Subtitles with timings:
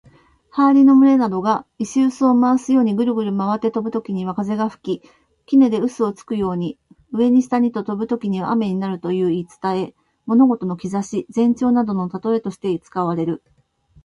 [0.49, 5.09] 羽蟻の群れなどが石臼を回すようにぐるぐると回って飛ぶときには風が吹き、
[5.45, 6.79] 杵で臼をつくように、
[7.13, 9.95] 上に下にと飛ぶときには雨になるという言い伝え。
[10.25, 13.43] 物事の兆し、前兆などの例えとして使われる。